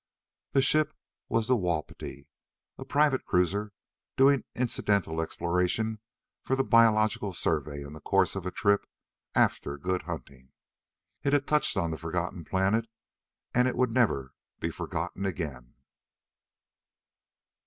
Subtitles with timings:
[0.53, 0.95] The ship
[1.29, 2.25] was the Wapiti,
[2.75, 3.71] a private cruiser
[4.17, 5.99] doing incidental exploration
[6.41, 8.87] for the Biological Survey in the course of a trip
[9.35, 10.53] after good hunting.
[11.21, 12.87] It had touched on the forgotten planet,
[13.53, 15.75] and it would never be forgotten again.